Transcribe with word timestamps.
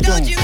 don't. 0.00 0.28
you? 0.28 0.41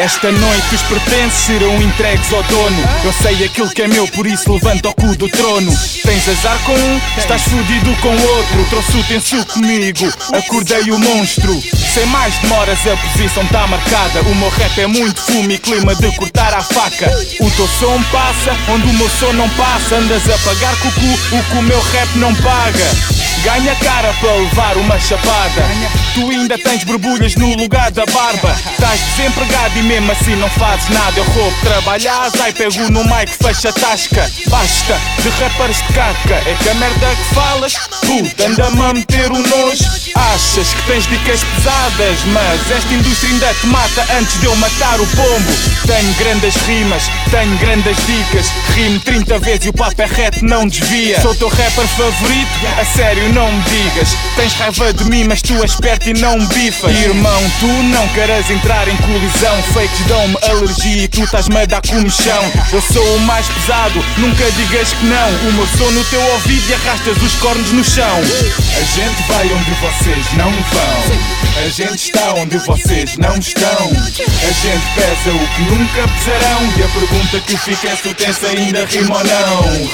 Esta 0.00 0.32
noite 0.32 0.74
os 0.74 0.82
pertences 0.84 1.40
serão 1.40 1.76
entregues 1.82 2.32
ao 2.32 2.42
dono. 2.44 2.88
Eu 3.04 3.12
sei 3.12 3.44
aquilo 3.44 3.68
que 3.68 3.82
é 3.82 3.86
meu, 3.86 4.08
por 4.08 4.26
isso 4.26 4.50
levanta 4.50 4.88
o 4.88 4.94
cu 4.94 5.14
do 5.14 5.28
trono. 5.28 5.70
Tens 6.02 6.26
azar 6.26 6.58
com 6.64 6.72
um, 6.72 7.00
estás 7.18 7.42
fudido 7.42 7.94
com 7.96 8.08
outro. 8.08 8.64
Trouxe 8.70 8.96
o 8.96 9.00
utensílio 9.00 9.44
comigo, 9.44 10.10
acordei 10.32 10.90
o 10.90 10.98
monstro. 10.98 11.52
Sem 11.92 12.06
mais 12.06 12.34
demoras, 12.38 12.78
a 12.86 12.96
posição 12.96 13.44
tá 13.48 13.66
marcada. 13.66 14.22
O 14.22 14.34
meu 14.36 14.48
rap 14.48 14.80
é 14.80 14.86
muito 14.86 15.20
fumo 15.20 15.52
e 15.52 15.58
clima 15.58 15.94
de 15.94 16.16
cortar 16.16 16.54
a 16.54 16.62
faca. 16.62 17.10
O 17.38 17.50
teu 17.50 17.68
som 17.68 18.02
passa, 18.04 18.56
onde 18.70 18.86
o 18.86 18.94
meu 18.94 19.10
som 19.10 19.34
não 19.34 19.50
passa. 19.50 19.96
Andas 19.96 20.22
a 20.30 20.38
pagar 20.38 20.74
com 20.78 20.88
o 20.88 20.92
cu, 20.92 21.36
o 21.36 21.44
que 21.44 21.58
o 21.58 21.62
meu 21.62 21.80
rap 21.92 22.08
não 22.16 22.34
paga. 22.36 23.29
Ganha 23.42 23.74
cara 23.76 24.12
para 24.20 24.32
levar 24.34 24.76
uma 24.76 24.98
chapada. 25.00 25.62
Tu 26.14 26.28
ainda 26.28 26.58
tens 26.58 26.84
borbulhas 26.84 27.34
no 27.36 27.54
lugar 27.56 27.90
da 27.90 28.04
barba. 28.04 28.54
Estás 28.70 29.00
desempregado 29.00 29.78
e 29.78 29.82
mesmo 29.82 30.12
assim 30.12 30.36
não 30.36 30.48
fazes 30.50 30.88
nada. 30.90 31.18
Eu 31.18 31.24
roubo 31.24 31.56
trabalhar, 31.62 32.30
ai 32.42 32.52
pego 32.52 32.90
no 32.90 33.02
mic, 33.04 33.30
fecha 33.42 33.70
a 33.70 33.72
tasca. 33.72 34.30
Basta 34.48 34.98
de 35.22 35.28
rappers 35.30 35.78
de 35.78 35.84
caca. 35.94 36.34
É 36.34 36.56
que 36.62 36.68
a 36.68 36.74
merda 36.74 37.06
que 37.16 37.34
falas, 37.34 37.74
puta, 38.06 38.46
anda-me 38.46 38.84
a 38.84 38.92
meter 38.92 39.32
o 39.32 39.38
nojo. 39.38 40.09
Achas 40.14 40.74
que 40.74 40.82
tens 40.82 41.06
dicas 41.06 41.42
pesadas, 41.44 42.18
mas 42.32 42.70
esta 42.70 42.92
indústria 42.92 43.32
ainda 43.32 43.54
te 43.54 43.66
mata 43.66 44.06
antes 44.18 44.40
de 44.40 44.46
eu 44.46 44.56
matar 44.56 45.00
o 45.00 45.06
pombo. 45.08 45.52
Tenho 45.86 46.14
grandes 46.14 46.54
rimas, 46.66 47.04
tenho 47.30 47.56
grandes 47.58 47.96
dicas. 48.06 48.46
Rimo 48.74 49.00
30 49.00 49.38
vezes 49.38 49.66
e 49.66 49.68
o 49.70 49.72
papo 49.72 50.00
é 50.02 50.06
reto, 50.06 50.44
não 50.44 50.66
desvia. 50.66 51.20
Sou 51.20 51.34
teu 51.34 51.48
rapper 51.48 51.86
favorito, 51.86 52.50
a 52.78 52.84
sério, 52.84 53.32
não 53.32 53.50
me 53.50 53.62
digas. 53.62 54.16
Tens 54.36 54.52
raiva 54.54 54.92
de 54.92 55.04
mim, 55.04 55.24
mas 55.24 55.42
tu 55.42 55.54
és 55.62 55.72
esperto 55.72 56.08
e 56.08 56.14
não 56.14 56.38
me 56.38 56.46
bifas. 56.46 56.94
Irmão, 56.96 57.42
tu 57.60 57.66
não 57.66 58.06
queres 58.08 58.50
entrar 58.50 58.86
em 58.88 58.96
colisão. 58.96 59.62
Fakes 59.72 60.06
dão-me 60.06 60.36
alergia 60.42 61.04
e 61.04 61.08
tu 61.08 61.22
estás-me 61.22 61.56
a 61.56 61.64
dar 61.64 61.82
comichão. 61.82 62.52
Eu 62.72 62.82
sou 62.82 63.16
o 63.16 63.20
mais 63.20 63.46
pesado, 63.46 64.04
nunca 64.18 64.50
digas 64.52 64.92
que 64.92 65.06
não. 65.06 65.48
O 65.48 65.52
meu 65.52 65.66
som 65.78 65.90
no 65.90 66.04
teu 66.04 66.20
ouvido 66.32 66.68
e 66.68 66.74
arrastas 66.74 67.16
os 67.22 67.34
cornos 67.34 67.72
no 67.72 67.84
chão. 67.84 68.20
A 68.76 68.82
gente 68.94 69.22
vai 69.28 69.46
onde 69.46 69.70
vocês 70.00 70.32
não 70.32 70.50
vão. 70.50 71.62
A 71.62 71.68
gente 71.68 72.10
está 72.10 72.34
onde 72.34 72.56
vocês 72.58 73.18
não 73.18 73.36
estão. 73.36 73.62
A 73.62 74.52
gente 74.52 74.86
pesa 74.94 75.30
o 75.30 75.48
que 75.48 75.62
nunca 75.62 76.08
pesarão. 76.08 76.78
E 76.78 76.82
a 76.82 76.88
pergunta 76.88 77.40
que 77.40 77.56
fica 77.58 77.88
é 77.88 77.96
se 77.96 78.02
tu 78.02 78.14
tens 78.14 78.42
ainda 78.44 78.86
rima 78.86 79.18
ou 79.18 79.24
não. 79.24 79.88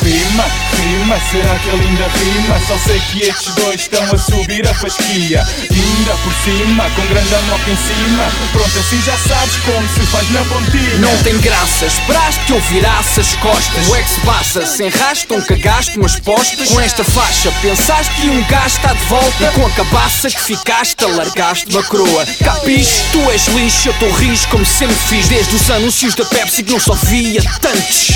Rima, 1.07 1.21
será 1.31 1.57
que 1.61 1.69
ele 1.69 1.87
ainda 1.87 2.09
rima? 2.09 2.61
Só 2.67 2.77
sei 2.79 2.99
que 2.99 3.23
estes 3.23 3.55
dois 3.55 3.81
estão 3.83 4.03
a 4.03 4.19
subir 4.19 4.67
a 4.67 4.75
fasquia. 4.75 5.41
Ainda 5.71 6.17
por 6.17 6.33
cima, 6.43 6.91
com 6.91 7.07
grande 7.07 7.29
moca 7.49 7.71
em 7.71 7.77
cima. 7.77 8.25
Pronto, 8.51 8.77
assim 8.77 9.01
já 9.03 9.17
sabes 9.17 9.55
como 9.59 9.89
se 9.89 10.01
faz 10.11 10.29
na 10.33 10.45
pontinha. 10.47 10.99
Não 10.99 11.17
tem 11.23 11.39
graça, 11.39 11.87
esperaste 11.87 12.41
que 12.47 12.53
eu 12.55 12.61
virasse 12.63 13.21
as 13.21 13.35
costas. 13.37 13.87
O 13.87 13.95
se 13.95 14.21
passa? 14.23 14.67
Sem 14.67 14.89
rastro, 14.89 15.41
cagaste 15.43 15.97
umas 15.97 16.19
postas. 16.19 16.71
Com 16.71 16.81
esta 16.81 17.05
faixa, 17.05 17.53
pensaste 17.63 18.13
que 18.21 18.29
um 18.29 18.43
gajo 18.49 18.67
está 18.67 18.93
de 18.93 19.05
volta. 19.05 19.45
E 19.45 19.51
com 19.53 19.65
a 19.65 19.71
cabaça 19.71 20.29
que 20.29 20.41
ficaste, 20.43 21.05
alargaste 21.05 21.71
uma 21.71 21.85
coroa. 21.85 22.27
Capiche? 22.43 23.03
Tu 23.13 23.31
és 23.31 23.47
lixo, 23.47 23.91
eu 23.91 23.95
tô 23.95 24.11
rijo 24.17 24.49
como 24.49 24.67
sempre 24.67 24.97
fiz. 25.09 25.29
Desde 25.29 25.55
os 25.55 25.71
anúncios 25.71 26.17
da 26.17 26.25
Pepsi 26.25 26.65
que 26.65 26.73
não 26.73 26.81
só 26.81 26.95
via 26.95 27.45
tantos. 27.61 28.09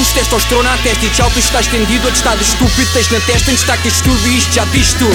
Testículos, 0.00 0.12
testosterona, 0.12 0.72
a 0.72 0.78
testa 0.78 1.04
e 1.04 1.10
tchau, 1.10 1.30
tu 1.30 1.38
estás 1.38 1.66
tendido. 1.66 2.08
A 2.08 2.10
estado 2.10 2.40
estúpido, 2.40 2.90
tens 2.92 3.10
na 3.10 3.20
testa 3.20 3.50
em 3.50 3.54
destaque 3.54 3.88
este 3.88 4.08
e 4.08 4.38
isto 4.38 4.52
já 4.52 4.64
diz 4.66 4.92
tudo. 4.94 5.14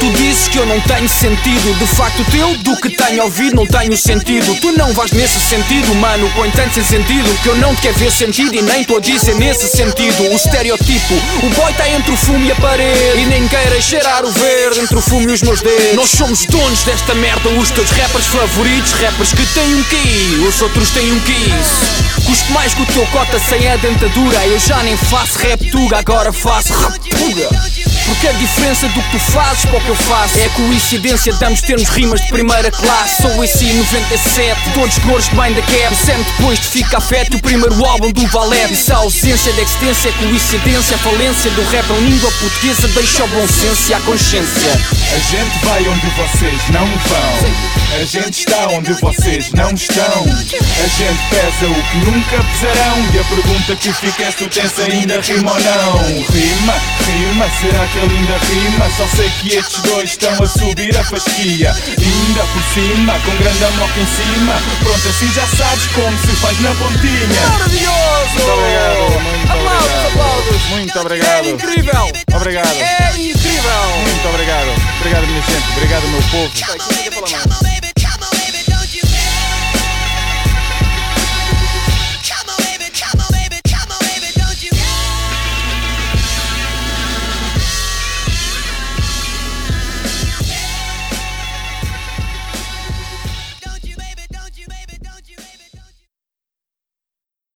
Tu 0.00 0.10
dizes 0.12 0.48
que 0.48 0.58
eu 0.58 0.66
não 0.66 0.78
tenho 0.82 1.08
sentido. 1.08 1.78
De 1.78 1.86
facto 1.86 2.22
teu, 2.30 2.54
do 2.58 2.76
que 2.76 2.90
tenho 2.90 3.22
ouvido 3.22 3.56
não 3.56 3.66
tenho 3.66 3.96
sentido. 3.96 4.54
Tu 4.60 4.72
não 4.72 4.92
vais 4.92 5.12
nesse 5.12 5.40
sentido, 5.40 5.94
mano. 5.94 6.30
Põe 6.34 6.50
tanto 6.50 6.74
sem 6.74 6.84
sentido 6.84 7.42
Que 7.42 7.48
eu 7.48 7.56
não 7.56 7.74
te 7.74 7.82
quero 7.82 7.98
ver 7.98 8.12
sentido 8.12 8.54
E 8.54 8.62
nem 8.62 8.84
tô 8.84 8.96
a 8.98 9.00
dizer 9.00 9.34
nesse 9.36 9.68
sentido. 9.68 10.30
O 10.30 10.36
estereotipo, 10.36 11.14
o 11.42 11.48
boy 11.50 11.72
tá 11.74 11.88
entre 11.88 12.12
o 12.12 12.16
fumo 12.16 12.44
e 12.44 12.52
a 12.52 12.56
parede. 12.56 13.20
E 13.20 13.24
nem 13.26 13.48
queiras 13.48 13.84
cheirar 13.84 14.24
o 14.24 14.30
verde 14.30 14.80
Entre 14.80 14.96
o 14.96 15.00
fumo 15.00 15.30
e 15.30 15.32
os 15.32 15.40
meus 15.40 15.62
dedos. 15.62 15.94
Nós 15.94 16.10
somos 16.10 16.44
donos 16.44 16.82
desta 16.82 17.14
merda 17.14 17.48
Os 17.48 17.70
teus 17.70 17.90
rappers 17.90 18.26
favoritos. 18.26 18.92
Rappers 18.92 19.32
que 19.32 19.46
têm 19.54 19.74
um 19.74 19.82
ki 19.84 20.44
Os 20.46 20.60
outros 20.60 20.90
têm 20.90 21.10
um 21.10 21.20
kiss 21.20 21.95
Custo 22.24 22.52
mais 22.52 22.74
que 22.74 22.82
o 22.82 22.86
teu 22.86 23.06
cota 23.06 23.38
sem 23.38 23.68
a 23.68 23.76
dentadura. 23.76 24.46
Eu 24.46 24.58
já 24.58 24.82
nem 24.82 24.96
faço 24.96 25.38
rap 25.38 25.70
tuga 25.70 25.98
Agora 25.98 26.32
faço 26.32 26.72
rap 26.72 27.00
tuga 27.10 27.85
porque 28.06 28.28
a 28.28 28.32
diferença 28.32 28.88
do 28.88 29.02
que 29.02 29.10
tu 29.10 29.18
fazes 29.18 29.64
para 29.66 29.78
o 29.78 29.80
que 29.80 29.88
eu 29.88 29.94
faço 29.94 30.38
É 30.38 30.48
coincidência, 30.50 31.32
damos 31.34 31.60
termos 31.60 31.88
rimas 31.88 32.20
de 32.20 32.28
primeira 32.28 32.70
classe 32.70 33.22
Sou 33.22 33.44
esse 33.44 33.64
97, 33.64 34.70
todos 34.74 34.98
cores 34.98 35.28
de 35.28 35.36
bem 35.36 35.52
da 35.52 35.62
cap 35.62 35.94
Sempre 35.94 36.24
depois 36.24 36.58
de 36.58 36.66
Fica 36.68 36.98
Afeto, 36.98 37.36
o 37.36 37.40
primeiro 37.40 37.84
álbum 37.84 38.12
do 38.12 38.26
Valete 38.28 38.72
Isso 38.72 38.92
a 38.92 38.96
ausência 38.96 39.52
de 39.52 39.60
existência, 39.60 40.08
é 40.08 40.12
coincidência 40.12 40.96
A 40.96 40.98
falência 40.98 41.50
do 41.50 41.62
rap 41.70 41.90
em 41.90 42.10
língua 42.10 42.30
portuguesa 42.32 42.88
Deixa 42.88 43.24
o 43.24 43.28
bom 43.28 43.46
senso 43.48 43.90
e 43.90 43.94
a 43.94 44.00
consciência 44.00 44.72
A 45.14 45.18
gente 45.18 45.64
vai 45.64 45.86
onde 45.88 46.06
vocês 46.16 46.68
não 46.70 46.86
vão. 46.86 47.76
A 48.00 48.04
gente 48.04 48.40
está 48.40 48.68
onde 48.68 48.92
vocês 48.94 49.52
não 49.52 49.70
estão. 49.70 50.04
A 50.04 50.88
gente 50.88 51.22
pesa 51.30 51.66
o 51.70 51.82
que 51.82 51.96
nunca 52.10 52.44
pesarão. 52.44 53.14
E 53.14 53.18
a 53.18 53.24
pergunta 53.24 53.76
que 53.76 53.92
fica 53.92 54.24
é 54.24 54.30
se 54.30 54.36
tu 54.36 54.48
tens 54.48 54.78
ainda 54.78 55.20
rima 55.20 55.52
ou 55.52 55.60
não. 55.60 56.24
Rima, 57.36 57.50
será 57.60 57.86
que 57.88 57.98
ele 57.98 58.16
ainda 58.16 58.38
rima? 58.46 58.90
Só 58.96 59.06
sei 59.14 59.28
que 59.28 59.56
estes 59.56 59.82
dois 59.82 60.08
estão 60.08 60.32
a 60.42 60.46
subir 60.46 60.96
a 60.96 61.04
fasquia. 61.04 61.70
Ainda 61.70 62.42
por 62.46 62.62
cima, 62.72 63.12
com 63.20 63.36
grande 63.36 63.76
moca 63.76 64.00
em 64.00 64.06
cima. 64.06 64.54
Pronto, 64.82 65.06
assim 65.06 65.30
já 65.34 65.46
sabes 65.48 65.86
como 65.88 66.16
se 66.16 66.28
faz 66.40 66.58
na 66.62 66.70
pontinha. 66.76 67.48
Maravilhoso! 67.52 68.32
Muito 68.32 68.52
obrigado, 68.52 69.20
muito 69.20 69.52
Aplausos, 69.52 69.84
obrigado. 69.84 70.06
aplausos! 70.06 70.62
Muito 70.70 70.96
É 70.96 71.00
obrigado. 71.02 71.46
incrível! 71.50 72.12
Obrigado. 72.34 72.74
É 72.74 73.12
incrível! 73.18 73.86
Muito 74.02 74.28
obrigado. 74.30 74.68
Obrigado, 75.00 75.26
minha 75.26 75.42
gente. 75.42 75.72
Obrigado, 75.76 76.08
meu 76.08 76.22
povo. 76.22 77.55